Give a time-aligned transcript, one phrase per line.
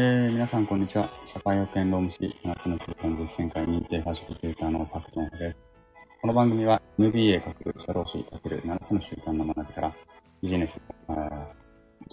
[0.00, 1.10] えー、皆さん、こんにちは。
[1.26, 5.56] 社会保険労務士7つの習慣実践会認定ファシリテーターのパクトンです。
[6.22, 9.96] この番組は MBA かける社労士かける7つの習慣の学びから
[10.40, 11.48] ビジネス、あ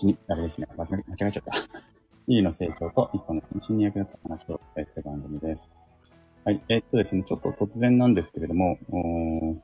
[0.01, 0.87] に、あれですね、間違
[1.27, 1.53] えちゃった。
[2.27, 5.69] 日々の成長と一本の返信に役立つ話をお伝えする番組です。
[6.43, 6.63] はい。
[6.67, 9.61] えー、っとですね、ちょっと突然なんですけれども、おこ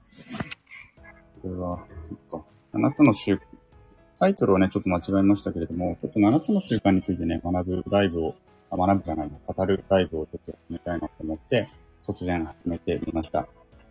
[1.45, 3.39] れは、そっか、7つの習
[4.21, 8.35] タイトルをね、ちょっと間違えましたけれども、ちょっと7つの習慣についてね、学ぶライブを、
[8.69, 11.67] あ学ぶじゃないの、語るライブをちょっと始めたいなと思って、
[12.05, 13.47] 突然始めてみました。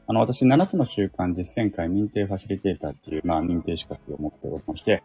[0.06, 5.02] あの、私、7つの習慣実践会認定ファシリテーターっていう、まあ、認定資格を持っておりまして、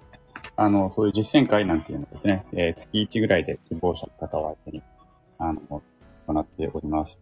[0.57, 4.83] あの、そういう実践会なんていうのですね、えー、月1ぐらいで希望者の方を相手に、
[5.39, 5.81] あの、
[6.27, 7.19] 行っております。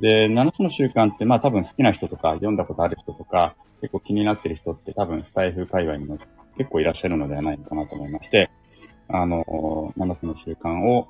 [0.00, 6.18] で、7つの習慣って、まあ多分好きな人とか、読んだことある人とか、結構気になってる人って多分スタイフ界隈にも
[6.58, 8.50] 結構いらっしゃるのではないかなと思いまして、
[9.08, 11.08] あの、7つの習慣を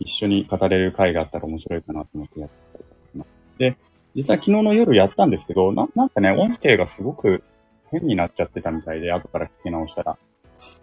[0.00, 3.28] 一緒に語れる回があったら面白いかなと思ってやってます。
[3.58, 3.76] で、
[4.16, 7.44] 実は昨日の夜やったんですけど、ななんかね、音声がすごく
[7.90, 10.18] 変になっちゃってたみたいで、後から聞き直したら。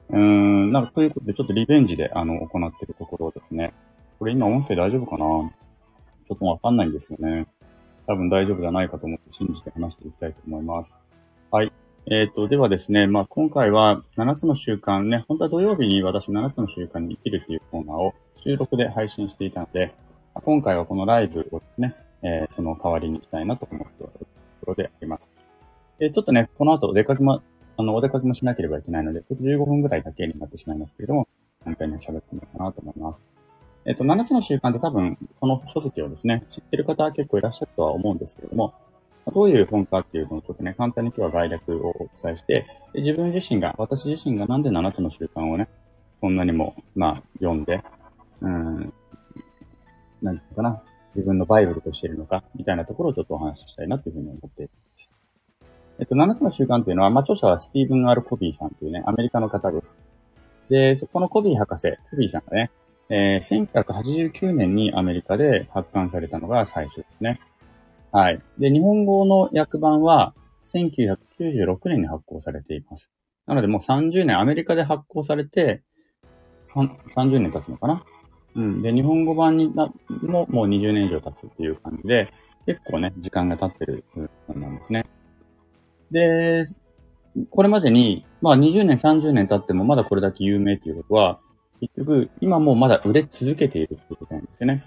[0.10, 3.74] うーん、なんかということで、ちょっとリベンジで、あの、行ってるところですね。
[4.20, 5.26] これ今音声大丈夫かな？
[5.26, 7.48] ちょっとわかんないんですよね。
[8.08, 10.98] 多分大丈夫じゃないかと思って信じて話していきたいと思います。
[11.52, 11.72] はい。
[12.08, 19.96] えっ、ー、と、ではですね、まあ、今回は7つの習慣ね、本当は土曜日に私7つの習慣に生きるっていうコーナーを収録で配信していたので、
[20.36, 24.28] 今回はこのライブをですね、えー、その代わりにしたいなと思っているとこ
[24.68, 25.28] ろであります。
[26.00, 27.42] えちょっとね、この後お出かけも、
[27.76, 31.28] あの、お出かけもしなければいけないので、ちょっと15分ぐらいだけになってしまいますけれども、
[31.64, 33.24] 簡単に喋ってみようかなと思います。
[33.86, 38.76] えっ、と、7つの習慣って多分、その書籍をですね、知ってる方は結構いらっしゃるとは思うんですけれども、
[39.34, 45.68] どういう本かっていうのをちょっとね、簡単に今日は概略をお伝えして、自分自身が、私自身がなんで7つの習慣をね、
[46.22, 47.82] そんなにも、まあ、読んで、
[48.42, 48.94] うん、
[50.22, 50.84] なんていうかな、
[51.16, 55.10] 自分のバイブルとしているのか、みたいなところをちょっとお話ししたいなというふうに思っています。
[55.98, 59.98] えっと、7つの習慣というのは、まあ、著者はスティーブン・アル・コビーさんというね、アメリカの方です。
[60.70, 62.72] で、そこのコビー博士、コビーさんがね、
[63.10, 67.40] えー、1989年にアメリカで発刊されたのが最初ですね。
[68.12, 68.42] はい。
[68.58, 70.34] で、日本語の訳版は
[70.68, 73.12] 1996年に発行されています。
[73.46, 75.84] なのでもう30年、アメリカで発行されて、
[76.68, 78.04] 30年経つのかな？
[78.56, 78.82] うん。
[78.82, 82.32] で、日本語版にな、ももう20年以上経つっていう感じで、
[82.66, 84.04] 結構ね、時間が経ってる
[84.48, 85.06] なんですね。
[86.10, 86.66] で、
[87.50, 91.40] これまでに、まあ20年、30年経ってもまだこれだけ有名っていうことは、
[91.82, 94.84] 結局、今もまだ売れ続けているっていうことなんですよね。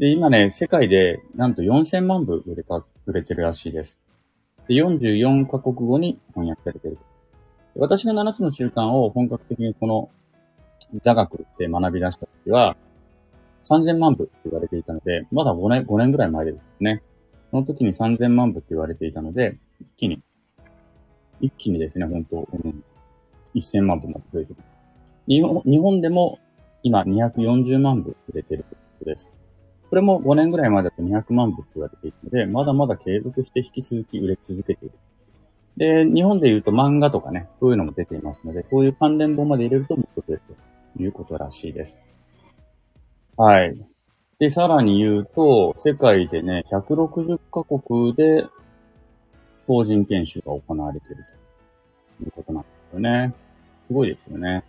[0.00, 4.00] で、今ね、世界でなんと4000万部売れた、売れてるらしいです。
[4.66, 6.98] で、44カ国語に翻訳されている。
[7.74, 10.08] 私が7つの習慣を本格的にこの
[11.02, 12.78] 座学で学び出した時は、
[13.62, 17.02] 3000万部って言われていたので、まだ5年、5年ぐらい前ですね。
[17.50, 20.22] その時に3000万部って言われていたので、一気に、
[21.42, 22.82] 一気にですね、本当、うん、
[23.54, 24.56] 1000万部まで増えてる。
[25.28, 26.38] 日本日本でも
[26.82, 29.39] 今240万部売れてるということです。
[29.90, 34.94] これも5年ぐらい前だと200万部って言われているので、まだまだ継続して引き続き売れ続けている。
[35.76, 40.42] で、日本で言うと漫画とかね、そういうのも出ていますので、そういう関連本まで入れるともっと増える
[40.96, 41.98] ということらしいです。
[43.36, 43.76] はい。
[44.38, 48.46] で、さらに言うと、世界でね、160カ国で
[49.66, 51.24] 法人研修が行われている
[52.18, 53.34] ということなんですよね。
[53.88, 54.62] すごいですよね。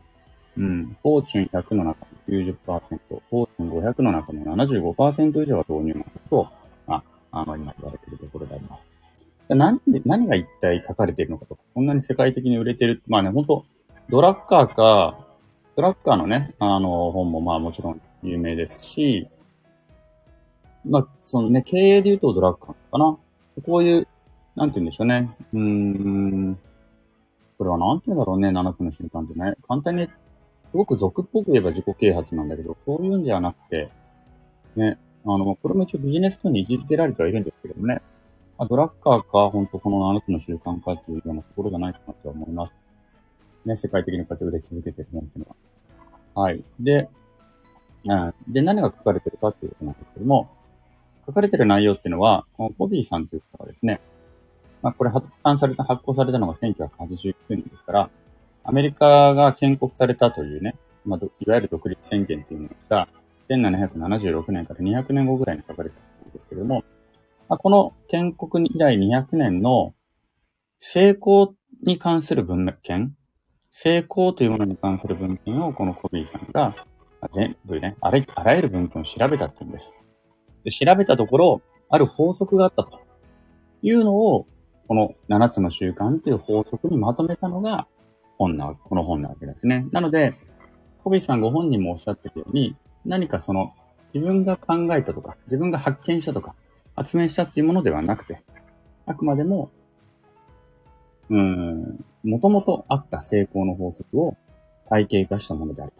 [0.57, 0.97] うん。
[1.01, 6.49] フォーチュン100の中の90%、フォーチュン500の中の75%以上は導入なと、
[6.87, 8.87] あ、あの、今言われているところであります。
[9.49, 11.61] 何で、何が一体書かれているのかとか。
[11.73, 13.01] こんなに世界的に売れてる。
[13.07, 13.65] まあね、本当
[14.09, 15.25] ドラッカーか、
[15.75, 19.27] ドラッカーのね、あの、本もまあもちろん有名ですし、
[20.85, 23.17] まあ、そのね、経営で言うとドラッカーかな。
[23.65, 24.07] こういう、
[24.55, 25.35] なんて言うんでしょうね。
[25.53, 26.59] うーん。
[27.57, 29.53] これはなんて言うんだろうね、7つの瞬間ってね。
[29.67, 30.09] 簡単に
[30.71, 33.89] すごく俗っぽく言えば自己啓発なんだけど、そういうんじゃなくて、
[34.75, 38.01] ね、あの、これも一応ビジネスとに位置づけられてはいるんですけどもね、
[38.57, 42.73] あドラッカーか、本当この7つの習慣かっていうようなところじゃないかなと思います。
[43.65, 45.55] ね、世界的にこうやって売れ続けてる本っていうの
[46.35, 46.43] は。
[46.43, 46.63] はい。
[46.79, 47.09] で、
[48.05, 50.49] うん、で、何が書かれてるかっていうことなんですけども、
[51.25, 53.99] 書かれてる内容っていうのは、このボビーさんという方がですね、
[54.81, 58.09] まあ、これ発刊された、発行されたのが1989年ですから、
[58.63, 60.75] アメリカが建国されたというね、
[61.05, 63.07] まあ、いわゆる独立宣言というものが、
[63.49, 65.95] 1776年から200年後ぐらいに書かれた
[66.29, 66.83] んですけれども、
[67.49, 69.93] まあ、この建国以来200年の
[70.79, 71.53] 成功
[71.83, 73.15] に関する文献、
[73.71, 76.75] 成功というものに関する文献をこのコビーさんが、
[77.31, 79.93] 全部ね、あらあらゆる文献を調べたって言うんです。
[80.63, 82.99] で調べたところ、ある法則があったと
[83.81, 84.47] いうのを、
[84.87, 87.87] この7つの習慣という法則にまとめたのが
[88.41, 89.87] 本な、この本なわけですね。
[89.91, 90.33] なので、
[91.03, 93.73] コビーさんご本人もおっしゃってるように、何かその
[94.13, 96.55] 自分が考えたとか、自分が発見したとか、
[96.95, 98.41] 発明したっていうものではなくて、
[99.05, 99.69] あくまでも、
[101.29, 104.35] うん、もともとあった成功の法則を
[104.89, 105.93] 体系化したものである。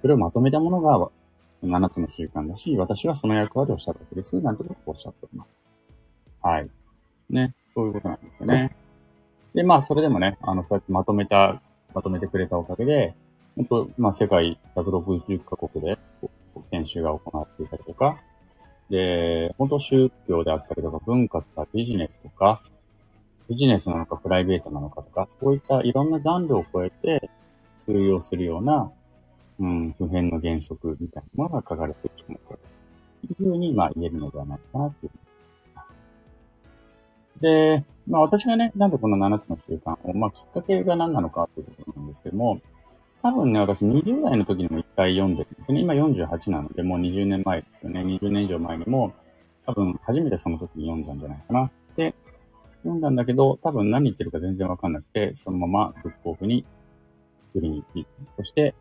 [0.00, 1.10] それをまとめたものが
[1.64, 4.40] 7つの習慣だし、私はその役割をしたわけです。
[4.40, 5.48] なんてことをおっしゃっております。
[6.42, 6.70] はい。
[7.28, 7.54] ね。
[7.66, 8.74] そういうことなんですよね。
[9.54, 11.62] で、まあ、それでもね、あの、そうやってまとめた、
[11.94, 13.14] まとめてくれたおかげで、
[13.56, 15.98] 本当まあ、世界160カ国で
[16.70, 18.18] 研修が行われていたりとか、
[18.90, 22.62] で、本当宗教であったりとか、文化とかビジネスとか、
[23.48, 27.30] ビジネスなのかプライベートなのかとか、そういったいろんな男女を超えて
[27.78, 28.90] 通用するような、
[29.60, 32.56] うん、普遍の原則みたいなものが書かれているとい
[33.30, 35.98] うふうに、まあ言えるのではないかなというふうに思います。
[37.40, 42.60] で、まあ私がね、なんでこの7つの習慣を、まあきっかけが何なのかということなんですけども、
[43.22, 45.80] 多分ね、私20代の時にも一回読んでるんですね。
[45.80, 48.00] 今48なので、もう20年前ですよね。
[48.02, 49.14] 20年以上前にも、
[49.64, 51.70] 多分初めてその時に読んだんじゃないかな。
[51.96, 52.14] で、
[52.82, 56.64] 読んだんだけど、多分何言ってるか全然わかんなくて、そのままブックオフに
[57.54, 58.06] 売りに行き、
[58.36, 58.74] そして、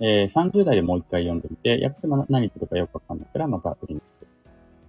[0.00, 4.26] えー、30代でもう一回読んでみて、やっぱり何言ってるかよくわかんないから、また売りに行く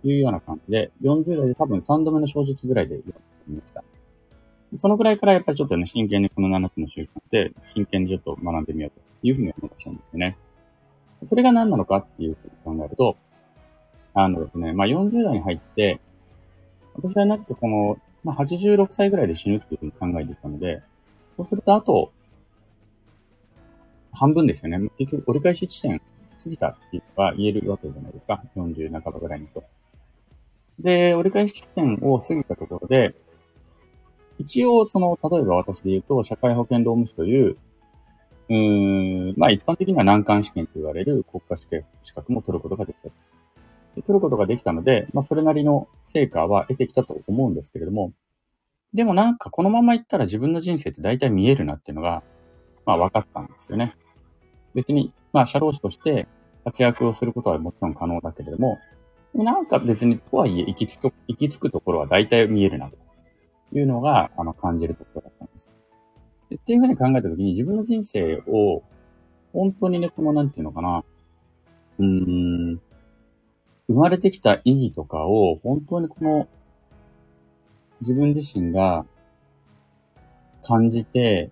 [0.02, 3.84] というような感じで、40代で多分3度目の正直ぐらいで読んでみました。
[4.74, 10.38] そのくらいからやっぱりちょっとね、真剣にこの7つの習慣で、真剣にちょっと学んでみようというふうに思いましたんですよね。
[11.24, 13.18] それが何なのかっていうふうに考えると、
[14.14, 16.00] あのですね、まあ40代に入って、
[16.94, 20.82] 私はなぜかこの、まあ86歳ぐらいで死ぬっていうふうに考えていたので、
[21.36, 22.12] そうするとあと、
[24.12, 24.90] 半分ですよね。
[24.98, 28.44] 結局折り返し地点過ぎたっていうのが言えるわけじゃないですか。
[28.56, 29.64] 40半ばぐらいのと。
[30.80, 33.16] で、折り返し地点を過ぎたところで、
[34.40, 37.58] 一応、その、例えば私で言うと、社会保険労務士という、
[38.50, 43.10] うーん、まあ一般的には難関試験と言われる国家試験、資格も取ることができた。
[43.96, 48.14] で取ることができたので、まあそれなりの成果は得てきたと思うんですけれども、
[48.94, 52.24] でもなんかこのまま行ったら自分の人生って大体見えるなっていうのが、
[52.86, 53.96] まあ分かったんですよね。
[54.74, 56.28] 別に、まあ社労士として
[56.64, 58.80] 活躍をすることはもちろん可能だけれども、
[59.36, 62.98] なんか別にとはいえ行き着く、行き着くところは大体見えるなと。
[63.74, 65.70] いうのが、あの、感じるところだったんです。
[66.50, 68.84] でっていうふうに考えたときに、自分の人生を、
[69.54, 71.04] 本当にね、この、なんていうのかな、
[72.00, 72.82] うーん、
[73.88, 76.48] 生まれてきた意義とかを、本当にこの、
[78.02, 79.06] 自分自身が
[80.62, 81.52] 感じて、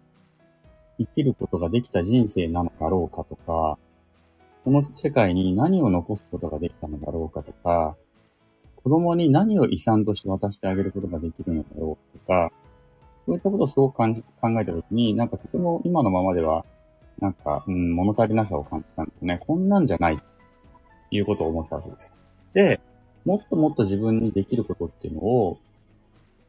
[1.00, 3.78] 生きることができた人生なのだろうかとか、
[4.64, 7.96] この世界に何を残すことができたのだろうかとか、
[8.88, 12.54] 子供に何を遺産として渡してあげることができるのだろうとか、
[13.26, 16.64] そういったことをすごく感じ、考えたときに、なんかとても今のままでは、
[17.20, 19.42] なんか、うん、物足りなさを感じたんですね。
[19.46, 20.24] こんなんじゃない、と
[21.12, 22.14] いうことを思ったわけです。
[22.54, 22.80] で、
[23.26, 25.58] もっともっと自分にできることっていうのを、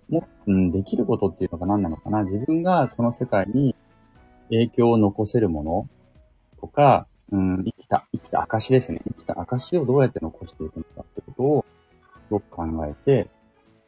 [0.09, 3.75] も、うん、できることっていうのが何なのかな自分がこの世界に
[4.49, 5.89] 影響を残せるもの
[6.61, 9.01] とか、うん、生きた、生きた証ですね。
[9.09, 11.65] 生きた証をどうやって残していくのかってことを
[12.29, 13.31] すごく考えて、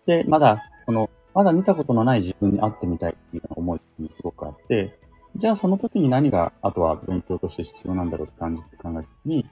[0.07, 4.99] で、まだ、その、まだ見たことのない自分に会ってみたいっていう思いにすごくあって、
[5.37, 9.47] じゃあその時に何が、あとは勉強として必要なんだろうって感じて考えた時に、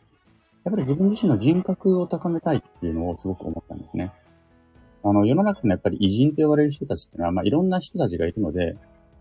[0.64, 4.12] やっぱり自分自身の人格を高めたいっていうのをすごく思ったんですね。
[5.04, 8.76] あの、世の中のやっぱり偉人と言われる人たちっていうのは、まあ、いろんな人たちがいるので、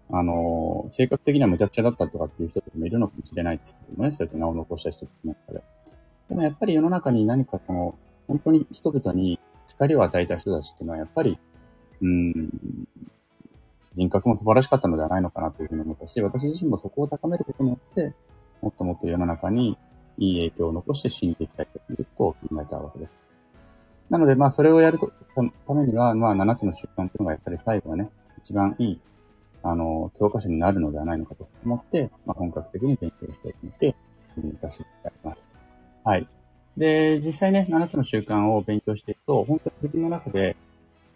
[0.10, 5.64] あの、性格的には無茶苦茶だったとかっていう人たちもいるのかもしれないですけどもね、そうやって名を残した人たちの中で。
[6.30, 7.96] でもやっぱり世の中に何かこの、
[8.28, 9.40] 本当に人々に
[9.78, 11.38] 光を与えた人たちっていうのはやっぱり、
[12.02, 12.50] うん、
[13.94, 18.14] 人格も素晴らしかったのではないのかなというふうに思ったし、私自身もそこを高めることによって、
[18.62, 19.78] もっともっと世の中に
[20.18, 23.14] いい影響を残して死んでいきたいということを考えたわけです。
[24.10, 25.12] なので、まあ、それをやると、
[25.68, 29.02] ためには、まあ、7つの習慣というのがやっぱり最後はね、一番いい、
[29.64, 33.96] あの、教科書になるのではないのかと思って、まあ、本格的に勉強していって、
[34.38, 35.46] 出していただきます。
[36.04, 36.28] はい。
[36.78, 40.56] で、実際ね、7つの習慣を勉強していくと、本当に自分の中で、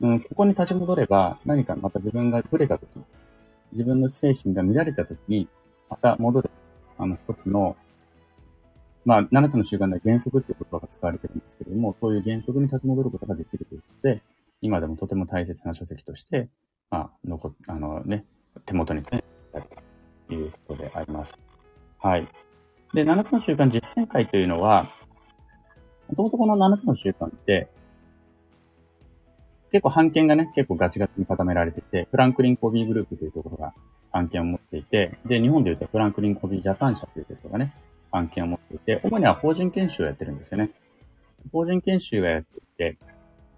[0.02, 2.90] うん、ここに立ち戻れば、何かまた自分がブレたとき、
[3.72, 5.48] 自分の精神が乱れたときに、
[5.88, 6.50] また戻る、
[6.98, 7.76] あの、一つの、
[9.06, 14.22] まあ、7つの習慣で原則っていう言葉が使われてるんですけれども、そういう原則に立ち戻ることができるということで、
[14.62, 16.50] 今でもとても大切な書籍として、
[16.90, 18.26] まあ、残あのね、
[18.66, 19.24] 手元について
[20.28, 21.36] ということであります。
[22.00, 22.28] はい。
[22.94, 24.92] で、7つの習慣実践会というのは、
[26.12, 27.70] もともとこの7つの習慣って、
[29.72, 33.74] 結構判権がね、結構ガチガチに固められてて、フランクリン・コビーグループというところが
[34.12, 37.74] 案件を持っていて、で、日本で言うとフランクリン・コビー・ジャパン社というところがね、
[38.12, 40.72] 案件を持っていて、主には法人研修をやってるんですよね。
[41.54, 42.98] 法人研修がやっていて、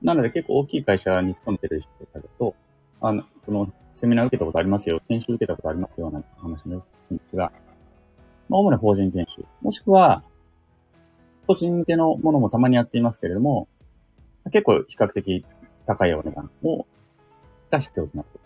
[0.03, 2.55] なので結構大きい会社に勤めてる人とかだと、
[3.01, 7.51] あの、その、セミナー受けたことありますよ、研修受けたことありますよ、なんて話もよく聞くんですが、
[8.49, 9.45] まあ、主に法人研修。
[9.61, 10.23] もしくは、
[11.47, 13.67] 個人向けのものもたまにやっていますけれども、
[14.51, 15.45] 結構比較的
[15.85, 16.85] 高いお値段を、
[17.69, 18.43] が必要となっている。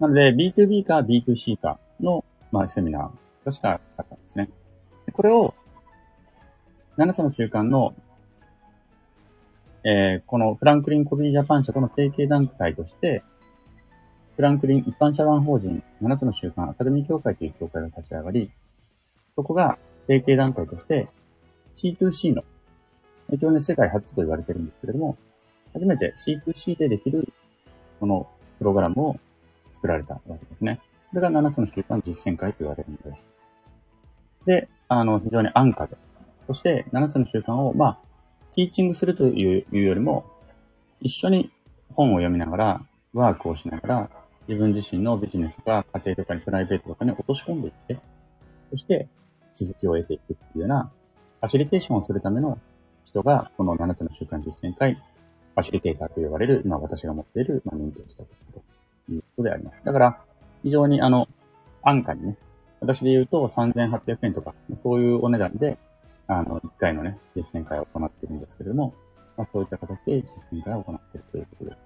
[0.00, 3.10] なので、B2B か B2C かの、まあ、セミナー
[3.44, 4.50] がしかあったんですね。
[5.12, 5.54] これを、
[6.98, 7.94] 7つの習慣の、
[9.84, 13.22] えー、このフランクリン・コビージャパン社との提携団体として、
[14.36, 18.50] フランクリン一般社団法人7つの習慣アカデミー協会という協会が立ち上がり、
[19.34, 21.08] そこが提携団体として
[21.76, 22.42] C2C の、
[23.30, 25.16] 一応ね、世界初と言われてるんですけれども、
[25.74, 27.32] 初めて C2C でできる、
[28.00, 28.26] この
[28.58, 29.16] プログラムを
[29.72, 30.80] 作られたわけですね。
[31.10, 33.24] これが7つの習慣実践会と言われるんです。
[34.46, 35.96] で、あの、非常に安価で、
[36.46, 37.98] そして7つの習慣を、まあ、
[38.54, 40.24] ティーチングするというよりも、
[41.00, 41.50] 一緒に
[41.94, 44.10] 本を読みながら、ワークをしながら、
[44.48, 47.98] 自分自身のビジネスとか家庭とかにプライベートとかに落とし込んでいって、
[48.70, 49.08] そして
[49.52, 50.92] 続きを得ていくっていうような、
[51.40, 52.58] ファシリテーションをするための
[53.04, 58.28] 人が、この7つの習慣実践会ファシリテーターと呼ばれる、今私が持っている、まあ、認定したと
[59.10, 59.82] いうことであります。
[59.84, 60.18] だから、
[60.62, 61.28] 非常にあの、
[61.82, 62.36] 安価にね、
[62.80, 65.78] 私で言うと3800円とか、そういうお値段で、
[66.26, 68.92] あの、1回のね、実践会を行っているんですけれども、
[69.36, 71.76] まあ、そういった形で実践会を行っているということです。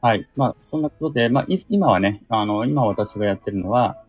[0.00, 0.28] はい。
[0.36, 4.03] まあ、そんなことで、まあ、今はね、あの、今私がやってるのは、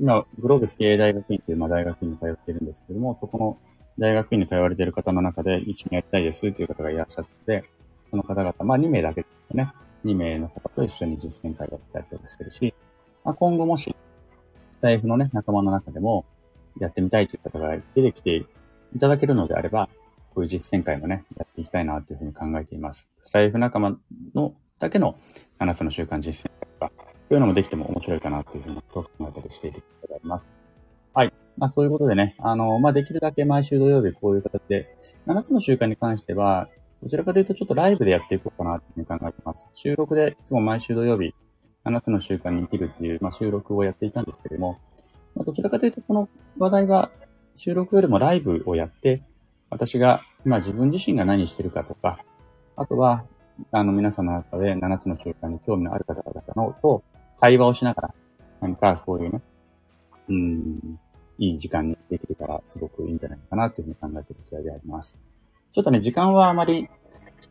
[0.00, 3.58] 今、グローブス経営大学院という、まあ、大学院に通っているんですけども、そこの
[3.98, 7.64] 大学院に通われている方の中で一緒にやりたいですという方がいらっしゃって、
[8.08, 9.70] その方々、まあ2名だけですね。
[10.06, 12.74] 2名の方と一緒に実践会をやったりとかしてるし、
[13.24, 13.94] まあ、今後もし、
[14.70, 16.24] スタイフのね、仲間の中でも
[16.80, 18.46] やってみたいという方が出てきて
[18.96, 19.90] いただけるのであれば、
[20.34, 23.10] こういう実践会もね、やっていきたいなというふうに考えています。
[23.20, 23.98] スタイフ仲間
[24.34, 25.18] のだけの
[25.58, 26.49] 7つの習慣実践
[27.30, 30.46] と、いうのもできても面白いかなというふうに考えたりしていることあります。
[31.14, 31.32] はい。
[31.56, 34.96] まあそういうことでね、あの、まあできるだけ毎週土曜日こういう形で、
[35.26, 36.68] 7つの習慣に関しては、
[37.02, 39.68] どちらかというとちょっとライブでやっていこうかなというふうに考えています。
[39.72, 41.34] 収録でいつも毎週土曜日、
[41.84, 44.78] 7つの習慣に生きるっていう、まあ収録をやっていたんですけれども、
[45.34, 47.10] まあ、どちらかというとこの話題は
[47.54, 49.22] 収録よりもライブをやって、
[49.70, 52.18] 私が今自分自身が何してるかとか、
[52.76, 53.24] あとは、
[53.72, 57.04] あの皆さんの中で7つの習慣に興味のある方々のと
[57.40, 58.14] 会話をしながら、
[58.60, 59.40] 何かそういうね、
[60.28, 60.98] うん、
[61.38, 65.18] いい時間にできてたらすごくいいんじゃないかなというふうに考えている次第であります。
[65.72, 66.88] ちょっとね、時間はあまり、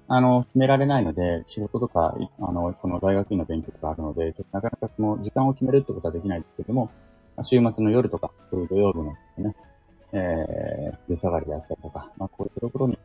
[0.07, 6.91] あの、決められないので、仕事とか、あの、その大学院の勉強とかあるので、ちょっとなかなかその時間を決めるってことはできないですけども、
[7.41, 9.55] 週末の夜とか、そういう土曜日のね、
[10.11, 12.97] えー、出下がりであったりとか、まあ、こういったところに、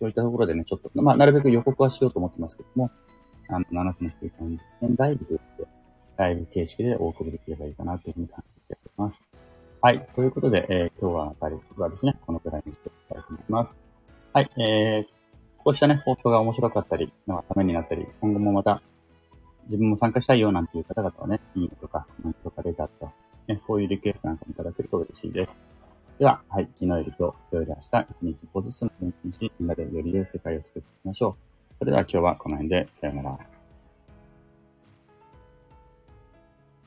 [0.00, 2.90] そういったところでね、ちょっと、まあ、なるべく予告はしようと思ってますけども、
[3.48, 5.66] あの、7つの週間実践ライブって、
[6.16, 8.36] ライブ形式でお送りできればいいかなというふうに考
[8.70, 9.22] えております。
[9.80, 10.08] はい。
[10.14, 13.76] ということで、えー、今日はあたりはですね、このくらいにしていきたいと思います。
[14.32, 14.50] はい。
[14.56, 15.06] えー、
[15.62, 18.82] こうしたね、放送が面白かったり、なんかためになったり、今後もまた
[19.66, 23.12] 自分も参加したいよなんていう方々はね、いいねとか、コメントとかレターとか、
[23.46, 25.56] ね、そういうリクエストなんかもいただけると嬉しいです。
[26.18, 26.68] では、はい。
[26.74, 31.78] 昨日より今日、今日より明日、一日一歩ずつの前進し、みんなでより良い世界を作っていきましょう。
[31.80, 33.53] それでは今日はこの辺で、さようなら。